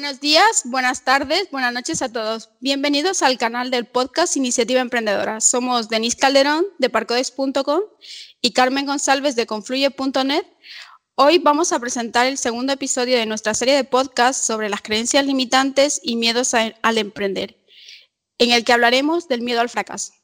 Buenos 0.00 0.20
días, 0.20 0.62
buenas 0.64 1.04
tardes, 1.04 1.50
buenas 1.50 1.74
noches 1.74 2.00
a 2.00 2.10
todos. 2.10 2.48
Bienvenidos 2.60 3.20
al 3.20 3.36
canal 3.36 3.70
del 3.70 3.84
podcast 3.84 4.34
Iniciativa 4.34 4.80
Emprendedora. 4.80 5.42
Somos 5.42 5.90
Denise 5.90 6.16
Calderón 6.16 6.64
de 6.78 6.88
Parcodes.com 6.88 7.82
y 8.40 8.54
Carmen 8.54 8.86
González 8.86 9.36
de 9.36 9.46
Confluye.net. 9.46 10.46
Hoy 11.16 11.36
vamos 11.36 11.74
a 11.74 11.78
presentar 11.80 12.24
el 12.24 12.38
segundo 12.38 12.72
episodio 12.72 13.18
de 13.18 13.26
nuestra 13.26 13.52
serie 13.52 13.76
de 13.76 13.84
podcasts 13.84 14.46
sobre 14.46 14.70
las 14.70 14.80
creencias 14.80 15.26
limitantes 15.26 16.00
y 16.02 16.16
miedos 16.16 16.54
al 16.54 16.96
emprender, 16.96 17.62
en 18.38 18.52
el 18.52 18.64
que 18.64 18.72
hablaremos 18.72 19.28
del 19.28 19.42
miedo 19.42 19.60
al 19.60 19.68
fracaso. 19.68 20.14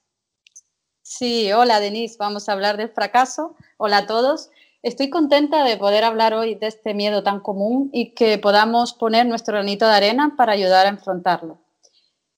Sí, 1.02 1.52
hola 1.52 1.80
Denise, 1.80 2.16
vamos 2.18 2.48
a 2.48 2.52
hablar 2.52 2.78
del 2.78 2.88
fracaso. 2.88 3.54
Hola 3.76 3.98
a 3.98 4.06
todos. 4.06 4.48
Estoy 4.82 5.10
contenta 5.10 5.64
de 5.64 5.76
poder 5.76 6.04
hablar 6.04 6.34
hoy 6.34 6.54
de 6.54 6.66
este 6.66 6.94
miedo 6.94 7.22
tan 7.22 7.40
común 7.40 7.90
y 7.92 8.12
que 8.12 8.38
podamos 8.38 8.92
poner 8.92 9.26
nuestro 9.26 9.54
granito 9.54 9.86
de 9.86 9.94
arena 9.94 10.34
para 10.36 10.52
ayudar 10.52 10.86
a 10.86 10.90
enfrentarlo. 10.90 11.58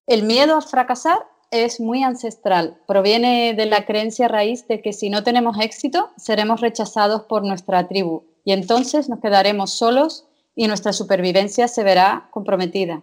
El 0.06 0.22
miedo 0.22 0.56
a 0.56 0.60
fracasar 0.60 1.18
es 1.50 1.80
muy 1.80 2.02
ancestral. 2.02 2.78
Proviene 2.86 3.54
de 3.54 3.66
la 3.66 3.84
creencia 3.84 4.28
raíz 4.28 4.66
de 4.68 4.80
que 4.80 4.92
si 4.92 5.10
no 5.10 5.24
tenemos 5.24 5.58
éxito, 5.60 6.10
seremos 6.16 6.60
rechazados 6.60 7.22
por 7.22 7.44
nuestra 7.44 7.88
tribu 7.88 8.24
y 8.44 8.52
entonces 8.52 9.08
nos 9.08 9.20
quedaremos 9.20 9.72
solos 9.72 10.26
y 10.54 10.68
nuestra 10.68 10.92
supervivencia 10.92 11.68
se 11.68 11.82
verá 11.82 12.28
comprometida. 12.30 13.02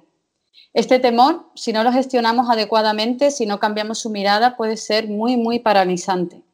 Este 0.74 1.00
temor, 1.00 1.46
si 1.56 1.72
no 1.72 1.84
lo 1.84 1.92
gestionamos 1.92 2.50
adecuadamente, 2.50 3.32
si 3.32 3.46
no 3.46 3.60
cambiamos 3.60 4.00
su 4.00 4.10
mirada, 4.10 4.58
puede 4.58 4.78
ser 4.78 5.08
muy, 5.08 5.38
muy 5.38 5.60
paralizante. 5.60 6.45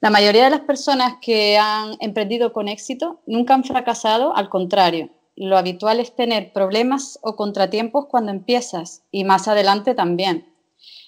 La 0.00 0.10
mayoría 0.10 0.44
de 0.44 0.50
las 0.50 0.60
personas 0.60 1.14
que 1.20 1.58
han 1.58 1.96
emprendido 1.98 2.52
con 2.52 2.68
éxito 2.68 3.20
nunca 3.26 3.54
han 3.54 3.64
fracasado, 3.64 4.36
al 4.36 4.48
contrario. 4.48 5.10
Lo 5.34 5.56
habitual 5.56 5.98
es 5.98 6.14
tener 6.14 6.52
problemas 6.52 7.18
o 7.22 7.34
contratiempos 7.34 8.06
cuando 8.06 8.30
empiezas 8.30 9.02
y 9.10 9.24
más 9.24 9.48
adelante 9.48 9.94
también. 9.96 10.54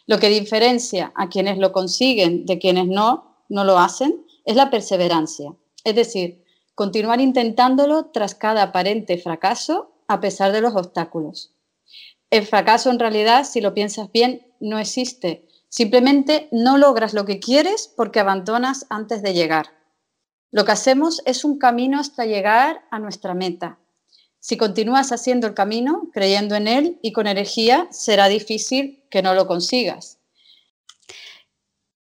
Lo 0.06 0.18
que 0.18 0.28
diferencia 0.28 1.12
a 1.14 1.28
quienes 1.28 1.58
lo 1.58 1.70
consiguen 1.70 2.46
de 2.46 2.58
quienes 2.58 2.88
no, 2.88 3.44
no 3.48 3.62
lo 3.62 3.78
hacen 3.78 4.26
es 4.44 4.56
la 4.56 4.70
perseverancia. 4.70 5.54
Es 5.84 5.94
decir, 5.94 6.44
continuar 6.74 7.20
intentándolo 7.20 8.06
tras 8.06 8.34
cada 8.34 8.62
aparente 8.64 9.18
fracaso 9.18 9.92
a 10.08 10.18
pesar 10.18 10.50
de 10.50 10.62
los 10.62 10.74
obstáculos. 10.74 11.52
El 12.30 12.44
fracaso 12.44 12.90
en 12.90 12.98
realidad, 12.98 13.44
si 13.44 13.60
lo 13.60 13.72
piensas 13.72 14.10
bien, 14.10 14.52
no 14.58 14.80
existe, 14.80 15.46
Simplemente 15.70 16.48
no 16.50 16.78
logras 16.78 17.14
lo 17.14 17.24
que 17.24 17.38
quieres 17.38 17.90
porque 17.96 18.18
abandonas 18.18 18.86
antes 18.90 19.22
de 19.22 19.32
llegar. 19.34 19.70
Lo 20.50 20.64
que 20.64 20.72
hacemos 20.72 21.22
es 21.26 21.44
un 21.44 21.58
camino 21.58 22.00
hasta 22.00 22.26
llegar 22.26 22.84
a 22.90 22.98
nuestra 22.98 23.34
meta. 23.34 23.78
Si 24.40 24.56
continúas 24.56 25.12
haciendo 25.12 25.46
el 25.46 25.54
camino, 25.54 26.10
creyendo 26.12 26.56
en 26.56 26.66
él 26.66 26.98
y 27.02 27.12
con 27.12 27.28
energía, 27.28 27.86
será 27.92 28.26
difícil 28.26 29.04
que 29.10 29.22
no 29.22 29.32
lo 29.34 29.46
consigas. 29.46 30.18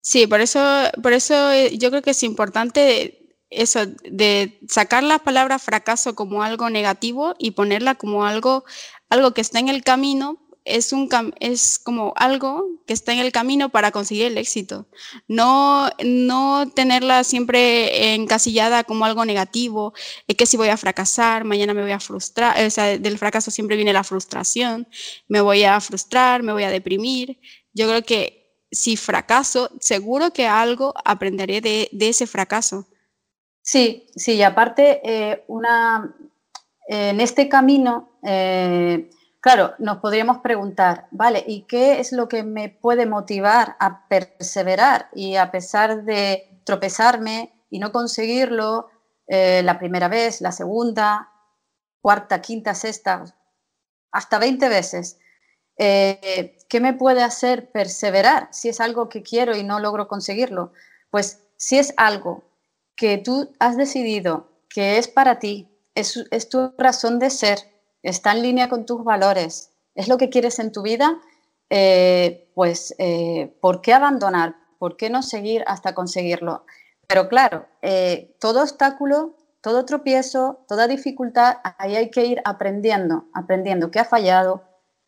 Sí, 0.02 0.28
por 0.28 0.40
eso, 0.40 0.60
por 1.02 1.12
eso 1.12 1.50
eh, 1.50 1.76
yo 1.78 1.90
creo 1.90 2.02
que 2.02 2.12
es 2.12 2.22
importante 2.22 3.36
eso 3.50 3.80
de 4.04 4.60
sacar 4.68 5.02
la 5.02 5.18
palabra 5.18 5.58
fracaso 5.58 6.14
como 6.14 6.44
algo 6.44 6.70
negativo 6.70 7.34
y 7.38 7.52
ponerla 7.52 7.96
como 7.96 8.24
algo, 8.24 8.64
algo 9.08 9.34
que 9.34 9.40
está 9.40 9.58
en 9.58 9.68
el 9.68 9.82
camino 9.82 10.47
es, 10.68 10.92
un, 10.92 11.08
es 11.40 11.78
como 11.78 12.12
algo 12.16 12.66
que 12.86 12.92
está 12.92 13.12
en 13.12 13.18
el 13.18 13.32
camino 13.32 13.68
para 13.68 13.90
conseguir 13.90 14.26
el 14.26 14.38
éxito. 14.38 14.86
No, 15.26 15.90
no 16.04 16.70
tenerla 16.74 17.24
siempre 17.24 18.14
encasillada 18.14 18.84
como 18.84 19.04
algo 19.04 19.24
negativo, 19.24 19.94
es 20.26 20.36
que 20.36 20.46
si 20.46 20.56
voy 20.56 20.68
a 20.68 20.76
fracasar, 20.76 21.44
mañana 21.44 21.74
me 21.74 21.82
voy 21.82 21.92
a 21.92 22.00
frustrar, 22.00 22.64
o 22.64 22.70
sea, 22.70 22.98
del 22.98 23.18
fracaso 23.18 23.50
siempre 23.50 23.76
viene 23.76 23.92
la 23.92 24.04
frustración, 24.04 24.88
me 25.28 25.40
voy 25.40 25.64
a 25.64 25.80
frustrar, 25.80 26.42
me 26.42 26.52
voy 26.52 26.64
a 26.64 26.70
deprimir. 26.70 27.40
Yo 27.72 27.86
creo 27.88 28.02
que 28.02 28.38
si 28.70 28.96
fracaso, 28.96 29.70
seguro 29.80 30.32
que 30.32 30.46
algo 30.46 30.94
aprenderé 31.04 31.60
de, 31.60 31.88
ese 32.00 32.26
fracaso. 32.26 32.86
Sí, 33.62 34.06
sí, 34.16 34.34
y 34.34 34.42
aparte, 34.42 35.00
eh, 35.04 35.44
una, 35.48 36.14
en 36.86 37.20
este 37.20 37.48
camino, 37.48 38.18
eh, 38.22 39.10
Claro, 39.40 39.74
nos 39.78 39.98
podríamos 39.98 40.38
preguntar, 40.38 41.06
vale, 41.12 41.44
¿y 41.46 41.62
qué 41.62 42.00
es 42.00 42.10
lo 42.12 42.28
que 42.28 42.42
me 42.42 42.68
puede 42.70 43.06
motivar 43.06 43.76
a 43.78 44.08
perseverar 44.08 45.08
y 45.14 45.36
a 45.36 45.50
pesar 45.52 46.02
de 46.04 46.60
tropezarme 46.64 47.52
y 47.70 47.78
no 47.78 47.92
conseguirlo 47.92 48.88
eh, 49.28 49.62
la 49.62 49.78
primera 49.78 50.08
vez, 50.08 50.40
la 50.40 50.50
segunda, 50.50 51.30
cuarta, 52.00 52.40
quinta, 52.40 52.74
sexta, 52.74 53.24
hasta 54.12 54.38
20 54.38 54.68
veces? 54.68 55.18
Eh, 55.78 56.56
¿Qué 56.68 56.80
me 56.80 56.94
puede 56.94 57.22
hacer 57.22 57.70
perseverar 57.70 58.48
si 58.52 58.68
es 58.70 58.80
algo 58.80 59.08
que 59.08 59.22
quiero 59.22 59.56
y 59.56 59.64
no 59.64 59.80
logro 59.80 60.08
conseguirlo? 60.08 60.72
Pues 61.10 61.44
si 61.56 61.78
es 61.78 61.94
algo 61.96 62.44
que 62.96 63.18
tú 63.18 63.52
has 63.60 63.76
decidido 63.76 64.48
que 64.68 64.98
es 64.98 65.08
para 65.08 65.38
ti, 65.38 65.68
es 65.94 66.48
tu 66.50 66.74
razón 66.78 67.18
de 67.18 67.30
ser, 67.30 67.58
está 68.02 68.32
en 68.32 68.42
línea 68.42 68.68
con 68.68 68.86
tus 68.86 69.04
valores, 69.04 69.72
es 69.94 70.08
lo 70.08 70.18
que 70.18 70.30
quieres 70.30 70.58
en 70.58 70.72
tu 70.72 70.82
vida, 70.82 71.18
eh, 71.70 72.50
pues 72.54 72.94
eh, 72.98 73.56
¿por 73.60 73.80
qué 73.80 73.92
abandonar? 73.92 74.56
¿Por 74.78 74.96
qué 74.96 75.10
no 75.10 75.22
seguir 75.22 75.64
hasta 75.66 75.94
conseguirlo? 75.94 76.64
Pero 77.06 77.28
claro, 77.28 77.66
eh, 77.82 78.36
todo 78.40 78.62
obstáculo, 78.62 79.34
todo 79.60 79.84
tropiezo, 79.84 80.64
toda 80.68 80.86
dificultad, 80.86 81.56
ahí 81.78 81.96
hay 81.96 82.10
que 82.10 82.24
ir 82.24 82.40
aprendiendo, 82.44 83.24
aprendiendo 83.34 83.90
qué 83.90 83.98
ha 83.98 84.04
fallado, 84.04 84.62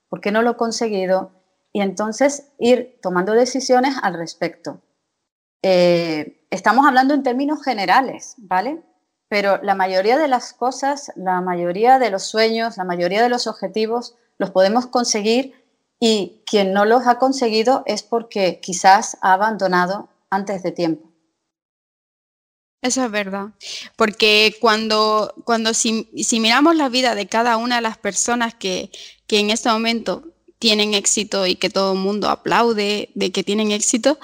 por 0.08 0.20
qué 0.20 0.32
no 0.32 0.42
lo 0.42 0.52
he 0.52 0.56
conseguido 0.56 1.30
y 1.72 1.82
entonces 1.82 2.50
ir 2.58 2.98
tomando 3.00 3.32
decisiones 3.32 3.94
al 4.02 4.14
respecto. 4.14 4.80
estamos 5.62 6.86
hablando 6.86 7.14
en 7.14 7.22
términos 7.22 7.62
generales, 7.62 8.34
¿vale? 8.38 8.82
Pero 9.30 9.60
la 9.62 9.76
mayoría 9.76 10.18
de 10.18 10.26
las 10.26 10.52
cosas, 10.52 11.12
la 11.14 11.40
mayoría 11.40 12.00
de 12.00 12.10
los 12.10 12.24
sueños, 12.24 12.76
la 12.76 12.84
mayoría 12.84 13.22
de 13.22 13.28
los 13.28 13.46
objetivos 13.46 14.16
los 14.38 14.50
podemos 14.50 14.86
conseguir 14.86 15.54
y 16.00 16.42
quien 16.46 16.72
no 16.72 16.84
los 16.84 17.06
ha 17.06 17.18
conseguido 17.18 17.84
es 17.86 18.02
porque 18.02 18.58
quizás 18.60 19.18
ha 19.22 19.34
abandonado 19.34 20.08
antes 20.30 20.64
de 20.64 20.72
tiempo. 20.72 21.08
Eso 22.82 23.04
es 23.04 23.10
verdad, 23.12 23.50
porque 23.94 24.56
cuando, 24.60 25.32
cuando 25.44 25.74
si, 25.74 26.08
miramos 26.32 26.74
la 26.74 26.88
vida 26.88 27.14
de 27.14 27.28
cada 27.28 27.56
una 27.56 27.76
de 27.76 27.82
las 27.82 27.98
personas 27.98 28.54
que, 28.54 28.90
que 29.28 29.38
en 29.38 29.50
este 29.50 29.68
momento 29.68 30.24
tienen 30.58 30.94
éxito 30.94 31.46
y 31.46 31.54
que 31.54 31.70
todo 31.70 31.92
el 31.92 32.00
mundo 32.00 32.28
aplaude 32.28 33.10
de 33.14 33.30
que 33.30 33.44
tienen 33.44 33.70
éxito, 33.70 34.18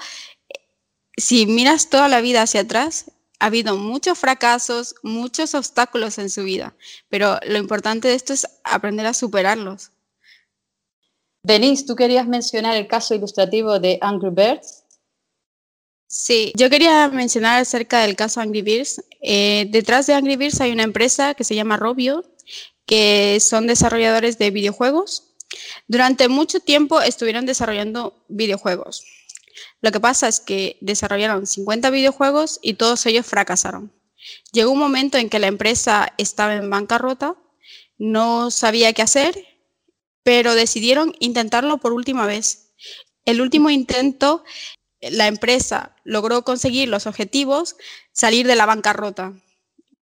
si 1.15 1.45
miras 1.45 1.89
toda 1.89 2.09
la 2.09 2.19
vida 2.19 2.41
hacia 2.41 2.61
atrás, 2.61 3.05
ha 3.39 3.45
habido 3.45 3.77
muchos 3.77 4.17
fracasos, 4.17 4.95
muchos 5.03 5.53
obstáculos 5.53 6.17
en 6.17 6.29
su 6.29 6.43
vida, 6.43 6.75
pero 7.09 7.39
lo 7.47 7.57
importante 7.57 8.07
de 8.07 8.15
esto 8.15 8.33
es 8.33 8.47
aprender 8.63 9.05
a 9.05 9.13
superarlos. 9.13 9.91
Denise, 11.43 11.85
tú 11.85 11.95
querías 11.95 12.27
mencionar 12.27 12.75
el 12.75 12.87
caso 12.87 13.15
ilustrativo 13.15 13.79
de 13.79 13.97
Angry 14.01 14.31
Birds. 14.31 14.83
Sí, 16.07 16.51
yo 16.55 16.69
quería 16.69 17.07
mencionar 17.09 17.61
acerca 17.61 18.01
del 18.01 18.15
caso 18.15 18.41
Angry 18.41 18.61
Birds. 18.61 19.03
Eh, 19.21 19.67
detrás 19.69 20.07
de 20.07 20.13
Angry 20.13 20.35
Birds 20.35 20.59
hay 20.61 20.71
una 20.71 20.83
empresa 20.83 21.33
que 21.35 21.43
se 21.43 21.55
llama 21.55 21.77
Robio, 21.77 22.23
que 22.85 23.39
son 23.39 23.67
desarrolladores 23.67 24.37
de 24.37 24.51
videojuegos. 24.51 25.35
Durante 25.87 26.27
mucho 26.27 26.59
tiempo 26.59 27.01
estuvieron 27.01 27.45
desarrollando 27.45 28.25
videojuegos. 28.27 29.05
Lo 29.81 29.91
que 29.91 29.99
pasa 29.99 30.27
es 30.27 30.39
que 30.39 30.77
desarrollaron 30.81 31.47
50 31.47 31.89
videojuegos 31.89 32.59
y 32.61 32.75
todos 32.75 33.05
ellos 33.05 33.25
fracasaron. 33.25 33.93
Llegó 34.51 34.71
un 34.71 34.79
momento 34.79 35.17
en 35.17 35.29
que 35.29 35.39
la 35.39 35.47
empresa 35.47 36.13
estaba 36.17 36.55
en 36.55 36.69
bancarrota, 36.69 37.35
no 37.97 38.51
sabía 38.51 38.93
qué 38.93 39.01
hacer, 39.01 39.45
pero 40.23 40.55
decidieron 40.55 41.15
intentarlo 41.19 41.77
por 41.77 41.93
última 41.93 42.25
vez. 42.25 42.73
El 43.25 43.41
último 43.41 43.69
intento, 43.69 44.43
la 45.01 45.27
empresa 45.27 45.95
logró 46.03 46.43
conseguir 46.43 46.89
los 46.89 47.07
objetivos, 47.07 47.75
salir 48.11 48.47
de 48.47 48.55
la 48.55 48.65
bancarrota. 48.65 49.33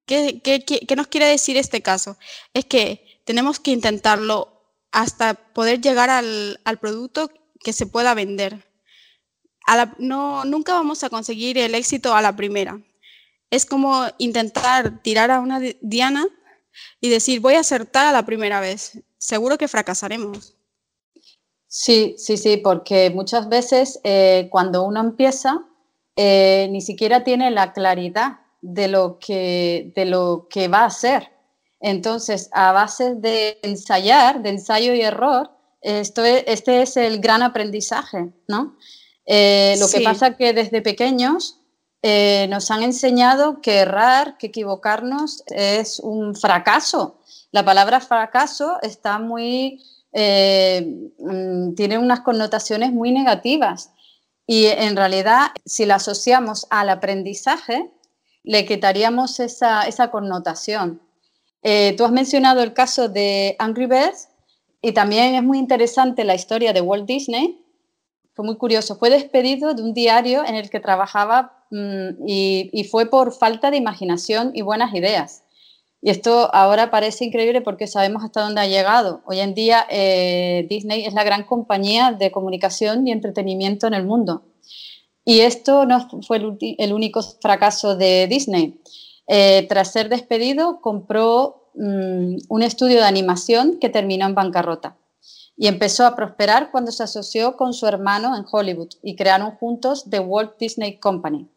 ¿Qué, 0.06 0.42
nos 0.96 1.08
quiere 1.08 1.28
decir 1.28 1.58
este 1.58 1.82
caso? 1.82 2.18
Es 2.54 2.66
que 2.66 3.22
tenemos 3.26 3.60
que 3.60 3.72
intentarlo 3.72 4.52
hasta 4.92 5.34
poder 5.34 5.82
llegar 5.82 6.10
al 6.10 6.80
producto 6.80 7.32
que 7.60 7.74
se 7.74 7.88
pueda 7.88 8.14
vender 8.14 8.75
no, 9.98 10.46
nunca 10.46 10.74
vamos 10.74 11.04
a 11.04 11.10
conseguir 11.10 11.58
el 11.58 11.76
éxito 11.76 12.14
a 12.14 12.22
la 12.22 12.36
primera. 12.36 12.80
Es 13.50 13.66
como 13.66 14.06
intentar 14.18 15.02
tirar 15.02 15.32
a 15.32 15.40
una 15.40 15.60
diana 15.82 16.26
y 17.00 17.10
decir, 17.10 17.40
voy 17.40 17.56
a 17.56 17.62
acertar 17.62 18.06
a 18.06 18.12
la 18.12 18.26
primera 18.26 18.60
vez. 18.60 19.00
Seguro 19.18 19.58
que 19.58 19.68
fracasaremos. 19.68 20.56
Sí, 21.68 22.16
sí, 22.18 22.38
sí, 22.38 22.58
porque 22.58 23.10
muchas 23.10 23.50
veces 23.50 24.00
eh, 24.04 24.48
cuando 24.52 24.84
uno 24.84 25.02
empieza, 25.02 25.66
eh, 26.16 26.68
ni 26.72 26.82
siquiera 26.82 27.24
tiene 27.24 27.52
la 27.52 27.74
claridad 27.74 28.40
de 28.62 28.88
lo, 28.88 29.20
que, 29.20 29.92
de 29.96 30.06
lo 30.06 30.48
que 30.50 30.68
va 30.68 30.80
a 30.80 30.86
hacer. 30.86 31.32
Entonces, 31.82 32.50
a 32.54 32.72
base 32.72 33.16
de 33.16 33.60
ensayar, 33.62 34.42
de 34.42 34.50
ensayo 34.50 34.94
y 34.94 35.02
error, 35.02 35.52
esto 35.82 36.24
este 36.24 36.82
es 36.82 36.98
el 36.98 37.20
gran 37.20 37.44
aprendizaje, 37.44 38.32
¿no? 38.48 38.76
Eh, 39.26 39.76
lo 39.80 39.88
que 39.88 40.02
pasa 40.02 40.36
que 40.36 40.54
desde 40.54 40.82
pequeños 40.82 41.60
eh, 42.02 42.48
nos 42.50 42.70
han 42.70 42.84
enseñado 42.84 43.62
que 43.62 43.78
errar, 43.78 44.38
que 44.38 44.48
equivocarnos 44.48 45.44
es 45.48 46.00
un 46.00 46.36
fracaso. 46.36 47.20
La 47.52 47.66
palabra 47.66 48.00
fracaso 48.00 48.78
está 48.82 49.18
muy, 49.18 49.82
eh, 50.14 51.12
mm, 51.18 51.74
tiene 51.74 51.98
unas 51.98 52.22
connotaciones 52.22 52.92
muy 52.92 53.12
negativas 53.12 53.92
y 54.46 54.66
en 54.66 54.96
realidad 54.96 55.48
si 55.66 55.86
la 55.86 55.96
asociamos 55.96 56.68
al 56.70 56.90
aprendizaje, 56.90 57.90
le 58.44 58.66
quitaríamos 58.66 59.40
esa, 59.40 60.12
connotación. 60.12 61.02
tú 61.98 62.06
has 62.06 62.12
mencionado 62.12 62.62
el 62.62 62.74
caso 62.74 63.10
de 63.10 63.56
Angry 63.58 63.88
Birds 63.88 64.30
y 64.84 64.92
también 64.92 65.34
es 65.34 65.42
muy 65.42 65.58
interesante 65.58 66.24
la 66.24 66.36
historia 66.36 66.74
de 66.74 66.82
Walt 66.82 67.08
Disney, 67.08 67.65
fue 68.36 68.46
muy 68.46 68.58
curioso. 68.58 68.98
Fue 68.98 69.10
despedido 69.10 69.74
de 69.74 69.82
un 69.82 69.94
diario 69.94 70.46
en 70.46 70.56
el 70.56 70.70
que 70.70 70.82
trabajaba 70.82 71.66
mm, 71.72 72.28
y, 72.28 72.84
fue 72.92 73.10
por 73.10 73.34
falta 73.34 73.72
de 73.72 73.78
imaginación 73.78 74.52
y 74.54 74.62
buenas 74.62 74.94
ideas. 74.94 75.44
Y 76.02 76.10
esto 76.10 76.54
ahora 76.54 76.92
parece 76.92 77.26
increíble 77.26 77.62
porque 77.62 77.88
sabemos 77.88 78.24
hasta 78.24 78.42
dónde 78.42 78.62
ha 78.62 78.68
llegado. 78.68 79.22
Hoy 79.26 79.40
en 79.40 79.56
día 79.56 79.88
eh, 79.90 80.68
Disney 80.70 81.06
es 81.06 81.14
la 81.14 81.24
gran 81.24 81.44
compañía 81.44 82.12
de 82.12 82.32
comunicación 82.32 83.08
y 83.08 83.12
entretenimiento 83.12 83.88
en 83.88 83.94
el 83.96 84.06
mundo. 84.06 84.44
Y 85.24 85.40
esto 85.40 85.86
no 85.86 86.08
fue 86.28 86.38
el, 86.38 86.94
único 86.94 87.22
fracaso 87.42 87.96
de 87.96 88.28
Disney. 88.28 88.80
Eh, 89.28 89.66
tras 89.68 89.92
ser 89.94 90.10
despedido, 90.10 90.82
compró 90.82 91.72
mm, 91.74 92.36
un 92.50 92.62
estudio 92.62 92.98
de 92.98 93.06
animación 93.06 93.80
que 93.80 93.90
terminó 93.90 94.28
en 94.28 94.36
bancarrota 94.36 94.98
y 95.58 95.68
empezó 95.68 96.06
a 96.06 96.16
prosperar 96.16 96.72
cuando 96.72 96.92
se 96.92 97.04
asoció 97.04 97.56
con 97.56 97.74
su 97.74 97.88
hermano 97.88 98.36
en 98.36 98.46
Hollywood 98.50 98.90
y 99.02 99.16
crearon 99.16 99.52
juntos 99.52 100.06
The 100.10 100.20
Walt 100.20 100.58
Disney 100.60 101.00
Company. 101.00 101.50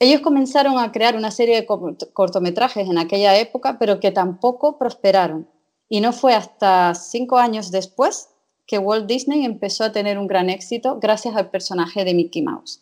Ellos 0.00 0.20
comenzaron 0.20 0.78
a 0.78 0.92
crear 0.92 1.16
una 1.16 1.32
serie 1.32 1.56
de 1.56 1.66
cortometrajes 2.12 2.88
en 2.88 2.98
aquella 2.98 3.36
época, 3.36 3.78
pero 3.80 3.98
que 3.98 4.12
tampoco 4.12 4.78
prosperaron. 4.78 5.48
Y 5.88 6.00
no 6.00 6.12
fue 6.12 6.34
hasta 6.34 6.94
cinco 6.94 7.38
años 7.38 7.72
después 7.72 8.28
que 8.66 8.78
Walt 8.78 9.06
Disney 9.06 9.44
empezó 9.44 9.82
a 9.82 9.92
tener 9.92 10.18
un 10.18 10.28
gran 10.28 10.50
éxito 10.50 11.00
gracias 11.00 11.34
al 11.34 11.50
personaje 11.50 12.04
de 12.04 12.14
Mickey 12.14 12.42
Mouse. 12.42 12.80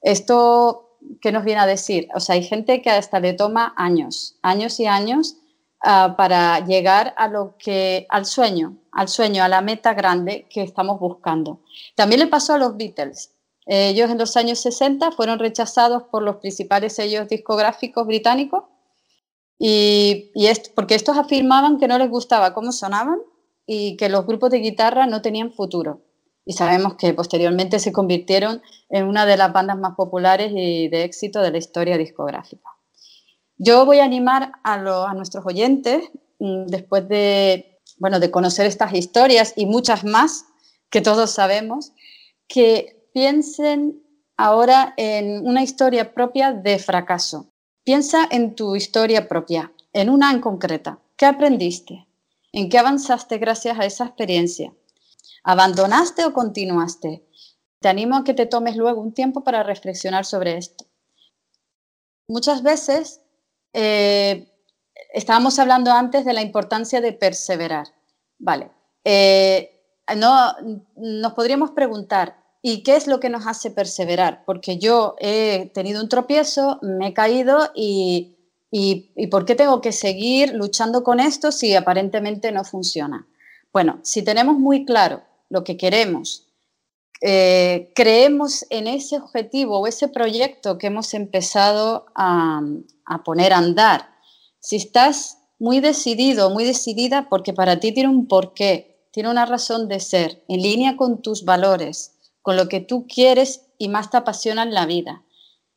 Esto, 0.00 0.96
¿qué 1.20 1.30
nos 1.30 1.44
viene 1.44 1.60
a 1.60 1.66
decir? 1.66 2.08
O 2.14 2.20
sea, 2.20 2.36
hay 2.36 2.44
gente 2.44 2.80
que 2.80 2.88
hasta 2.88 3.20
le 3.20 3.34
toma 3.34 3.74
años, 3.76 4.38
años 4.40 4.80
y 4.80 4.86
años 4.86 5.36
Ah, 5.82 6.14
para 6.16 6.60
llegar 6.66 7.14
a 7.16 7.26
lo 7.28 7.56
que, 7.56 8.06
al 8.10 8.26
sueño, 8.26 8.76
al 8.92 9.08
sueño, 9.08 9.42
a 9.42 9.48
la 9.48 9.62
meta 9.62 9.94
grande 9.94 10.46
que 10.50 10.62
estamos 10.62 11.00
buscando. 11.00 11.62
También 11.94 12.20
le 12.20 12.26
pasó 12.26 12.52
a 12.54 12.58
los 12.58 12.76
Beatles. 12.76 13.34
Ellos 13.64 14.10
en 14.10 14.18
los 14.18 14.36
años 14.36 14.58
60 14.58 15.12
fueron 15.12 15.38
rechazados 15.38 16.02
por 16.10 16.22
los 16.22 16.36
principales 16.36 16.94
sellos 16.94 17.28
discográficos 17.28 18.06
británicos 18.06 18.64
y, 19.58 20.30
porque 20.74 20.96
estos 20.96 21.16
afirmaban 21.16 21.78
que 21.78 21.88
no 21.88 21.98
les 21.98 22.10
gustaba 22.10 22.52
cómo 22.52 22.72
sonaban 22.72 23.20
y 23.66 23.96
que 23.96 24.10
los 24.10 24.26
grupos 24.26 24.50
de 24.50 24.58
guitarra 24.58 25.06
no 25.06 25.22
tenían 25.22 25.52
futuro. 25.52 26.02
Y 26.44 26.54
sabemos 26.54 26.96
que 26.96 27.14
posteriormente 27.14 27.78
se 27.78 27.92
convirtieron 27.92 28.60
en 28.90 29.06
una 29.06 29.24
de 29.24 29.36
las 29.38 29.52
bandas 29.52 29.78
más 29.78 29.94
populares 29.94 30.52
y 30.54 30.88
de 30.88 31.04
éxito 31.04 31.40
de 31.40 31.52
la 31.52 31.58
historia 31.58 31.96
discográfica. 31.96 32.68
Yo 33.62 33.84
voy 33.84 33.98
a 33.98 34.04
animar 34.04 34.52
a, 34.64 34.78
nuestros 35.12 35.44
oyentes, 35.44 36.08
mm, 36.38 36.64
después 36.68 37.06
de, 37.10 37.78
bueno, 37.98 38.18
de 38.18 38.30
conocer 38.30 38.64
estas 38.64 38.94
historias 38.94 39.52
y 39.54 39.66
muchas 39.66 40.02
más 40.02 40.46
que 40.88 41.02
todos 41.02 41.32
sabemos, 41.32 41.92
que 42.48 43.06
piensen 43.12 44.02
ahora 44.38 44.94
en 44.96 45.46
una 45.46 45.62
historia 45.62 46.14
propia 46.14 46.54
de 46.54 46.78
fracaso. 46.78 47.52
Piensa 47.84 48.26
en 48.30 48.54
tu 48.54 48.76
historia 48.76 49.28
propia, 49.28 49.70
en 49.92 50.08
una 50.08 50.30
en 50.30 50.40
concreta. 50.40 50.98
¿Qué 51.18 51.26
aprendiste? 51.26 52.06
¿En 52.52 52.70
qué 52.70 52.78
avanzaste 52.78 53.36
gracias 53.36 53.78
a 53.78 53.84
esa 53.84 54.06
experiencia? 54.06 54.72
¿Abandonaste 55.44 56.24
o 56.24 56.32
continuaste? 56.32 57.26
Te 57.78 57.88
animo 57.88 58.16
a 58.16 58.24
que 58.24 58.32
te 58.32 58.46
tomes 58.46 58.76
luego 58.76 59.02
un 59.02 59.12
tiempo 59.12 59.44
para 59.44 59.62
reflexionar 59.62 60.24
sobre 60.24 60.56
esto. 60.56 60.86
Muchas 62.26 62.62
veces 62.62 63.20
eh, 63.72 64.52
estábamos 65.12 65.58
hablando 65.58 65.92
antes 65.92 66.24
de 66.24 66.32
la 66.32 66.42
importancia 66.42 67.00
de 67.00 67.12
perseverar. 67.12 67.88
Vale. 68.38 68.70
Eh, 69.04 69.70
no, 70.16 70.54
nos 70.96 71.32
podríamos 71.34 71.70
preguntar, 71.70 72.36
¿y 72.62 72.82
qué 72.82 72.96
es 72.96 73.06
lo 73.06 73.20
que 73.20 73.30
nos 73.30 73.46
hace 73.46 73.70
perseverar? 73.70 74.44
Porque 74.44 74.78
yo 74.78 75.14
he 75.18 75.70
tenido 75.74 76.02
un 76.02 76.08
tropiezo, 76.08 76.78
me 76.82 77.08
he 77.08 77.14
caído 77.14 77.70
y, 77.74 78.36
y, 78.70 79.26
¿por 79.28 79.44
qué 79.44 79.54
tengo 79.54 79.80
que 79.80 79.92
seguir 79.92 80.54
luchando 80.54 81.02
con 81.02 81.20
esto 81.20 81.52
si 81.52 81.74
aparentemente 81.74 82.52
no 82.52 82.64
funciona? 82.64 83.26
Bueno, 83.72 84.00
si 84.02 84.22
tenemos 84.22 84.58
muy 84.58 84.84
claro 84.84 85.22
lo 85.48 85.64
que 85.64 85.76
queremos, 85.76 86.49
eh, 87.22 87.92
creemos 87.94 88.64
en 88.70 88.86
ese 88.86 89.16
objetivo 89.16 89.78
o 89.78 89.86
ese 89.86 90.08
proyecto 90.08 90.78
que 90.78 90.86
hemos 90.86 91.12
empezado 91.12 92.06
a, 92.14 92.62
poner 93.24 93.52
a 93.52 93.58
andar. 93.58 94.08
Si 94.58 94.76
estás 94.76 95.38
muy 95.58 95.80
decidido, 95.80 96.50
muy 96.50 96.64
decidida, 96.64 97.28
porque 97.28 97.52
para 97.52 97.78
ti 97.78 97.92
tiene 97.92 98.08
un 98.08 98.26
porqué, 98.26 99.06
tiene 99.10 99.30
una 99.30 99.44
razón 99.44 99.88
de 99.88 100.00
ser, 100.00 100.42
en 100.48 100.62
línea 100.62 100.96
con 100.96 101.20
tus 101.20 101.44
valores, 101.44 102.12
con 102.40 102.56
lo 102.56 102.68
que 102.68 102.80
tú 102.80 103.06
quieres 103.06 103.66
y 103.76 103.88
más 103.88 104.10
te 104.10 104.16
apasiona 104.16 104.62
en 104.62 104.72
la 104.72 104.86
vida. 104.86 105.22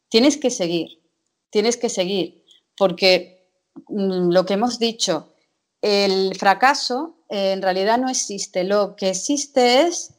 Tienes 0.07 0.37
que 0.37 0.49
seguir, 0.49 1.01
tienes 1.49 1.75
que 1.75 1.89
seguir, 1.89 2.45
porque 2.77 3.49
mm, 3.89 4.29
lo 4.29 4.45
que 4.45 4.53
hemos 4.53 4.79
dicho, 4.79 5.33
el 5.81 6.35
fracaso 6.37 7.17
eh, 7.27 7.51
en 7.51 7.61
realidad 7.61 7.97
no 7.97 8.09
existe, 8.09 8.63
lo 8.63 8.95
que 8.95 9.09
existe 9.09 9.81
es 9.81 10.12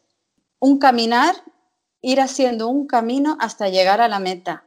un 0.64 0.78
caminar, 0.78 1.34
ir 2.00 2.22
haciendo 2.22 2.68
un 2.68 2.86
camino 2.86 3.36
hasta 3.38 3.68
llegar 3.68 4.00
a 4.00 4.08
la 4.08 4.18
meta 4.18 4.66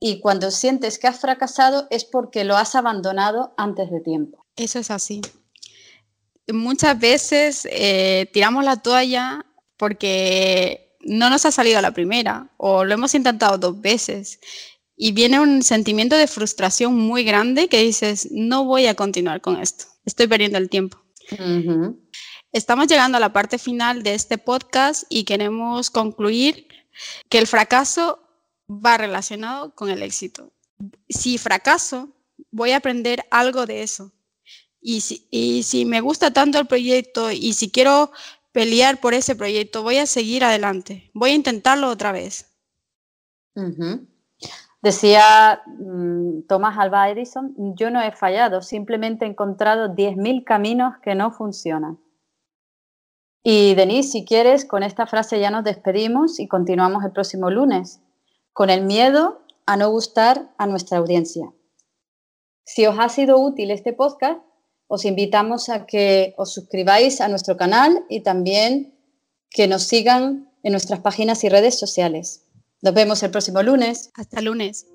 y 0.00 0.20
cuando 0.20 0.50
sientes 0.50 0.98
que 0.98 1.08
has 1.08 1.20
fracasado 1.20 1.86
es 1.90 2.06
porque 2.06 2.44
lo 2.44 2.56
has 2.56 2.74
abandonado 2.74 3.52
antes 3.58 3.90
de 3.90 4.00
tiempo. 4.00 4.46
Eso 4.56 4.78
es 4.78 4.90
así. 4.90 5.20
Muchas 6.50 6.98
veces 6.98 7.68
eh, 7.70 8.30
tiramos 8.32 8.64
la 8.64 8.76
toalla 8.78 9.44
porque 9.76 10.96
no 11.02 11.28
nos 11.28 11.44
ha 11.44 11.50
salido 11.50 11.78
a 11.78 11.82
la 11.82 11.92
primera 11.92 12.48
o 12.56 12.84
lo 12.84 12.94
hemos 12.94 13.14
intentado 13.14 13.58
dos 13.58 13.78
veces 13.78 14.40
y 14.96 15.12
viene 15.12 15.38
un 15.38 15.62
sentimiento 15.62 16.16
de 16.16 16.28
frustración 16.28 16.96
muy 16.96 17.24
grande 17.24 17.68
que 17.68 17.82
dices, 17.82 18.28
no 18.30 18.64
voy 18.64 18.86
a 18.86 18.94
continuar 18.94 19.42
con 19.42 19.60
esto, 19.60 19.84
estoy 20.06 20.28
perdiendo 20.28 20.56
el 20.56 20.70
tiempo. 20.70 20.98
Estamos 22.52 22.88
llegando 22.88 23.16
a 23.16 23.20
la 23.20 23.32
parte 23.32 23.58
final 23.58 24.02
de 24.02 24.14
este 24.14 24.36
podcast 24.36 25.04
y 25.08 25.22
queremos 25.22 25.88
concluir 25.88 26.66
que 27.28 27.38
el 27.38 27.46
fracaso 27.46 28.18
va 28.68 28.96
relacionado 28.96 29.72
con 29.76 29.88
el 29.88 30.02
éxito. 30.02 30.50
Si 31.08 31.38
fracaso, 31.38 32.08
voy 32.50 32.72
a 32.72 32.78
aprender 32.78 33.24
algo 33.30 33.66
de 33.66 33.84
eso. 33.84 34.10
Y 34.80 35.00
si, 35.00 35.84
me 35.84 36.00
gusta 36.00 36.32
tanto 36.32 36.58
el 36.58 36.66
proyecto 36.66 37.30
y 37.30 37.52
si 37.52 37.70
quiero 37.70 38.10
pelear 38.50 38.98
por 38.98 39.14
ese 39.14 39.36
proyecto, 39.36 39.84
voy 39.84 39.98
a 39.98 40.06
seguir 40.06 40.42
adelante. 40.42 41.12
Voy 41.14 41.30
a 41.30 41.34
intentarlo 41.34 41.88
otra 41.88 42.10
vez. 42.10 42.52
Decía 44.82 45.62
mm, 45.66 46.46
Thomas 46.48 46.76
Alva 46.78 47.10
Edison, 47.10 47.54
yo 47.76 47.90
no 47.90 48.02
he 48.02 48.10
fallado, 48.10 48.60
simplemente 48.60 49.24
he 49.24 49.28
encontrado 49.28 49.94
10.000 49.94 50.42
caminos 50.42 50.94
que 51.00 51.14
no 51.14 51.30
funcionan. 51.30 51.98
Y 53.42 53.74
Denise, 53.74 54.10
si 54.10 54.24
quieres, 54.24 54.64
con 54.64 54.82
esta 54.82 55.06
frase 55.06 55.40
ya 55.40 55.50
nos 55.50 55.64
despedimos 55.64 56.38
y 56.38 56.48
continuamos 56.48 57.04
el 57.04 57.12
próximo 57.12 57.50
lunes 57.50 58.00
con 58.52 58.68
el 58.68 58.84
miedo 58.84 59.40
a 59.66 59.76
no 59.76 59.90
gustar 59.90 60.52
a 60.58 60.66
nuestra 60.66 60.98
audiencia. 60.98 61.52
Si 62.64 62.86
os 62.86 62.98
ha 62.98 63.08
sido 63.08 63.38
útil 63.38 63.70
este 63.70 63.92
podcast, 63.92 64.40
os 64.86 65.04
invitamos 65.04 65.68
a 65.68 65.86
que 65.86 66.34
os 66.36 66.52
suscribáis 66.52 67.20
a 67.20 67.28
nuestro 67.28 67.56
canal 67.56 68.04
y 68.08 68.20
también 68.20 68.94
que 69.48 69.66
nos 69.68 69.84
sigan 69.84 70.52
en 70.62 70.72
nuestras 70.72 71.00
páginas 71.00 71.42
y 71.44 71.48
redes 71.48 71.78
sociales. 71.78 72.44
Nos 72.82 72.94
vemos 72.94 73.22
el 73.22 73.30
próximo 73.30 73.62
lunes. 73.62 74.10
Hasta 74.14 74.40
lunes. 74.40 74.86